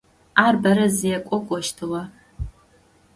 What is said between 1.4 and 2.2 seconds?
кӏощтыгъэ.